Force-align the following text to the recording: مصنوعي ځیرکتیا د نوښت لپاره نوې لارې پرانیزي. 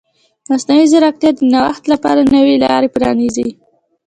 مصنوعي 0.49 0.85
ځیرکتیا 0.91 1.31
د 1.35 1.39
نوښت 1.53 1.83
لپاره 1.93 2.21
نوې 2.35 2.55
لارې 2.65 2.89
پرانیزي. 2.95 3.49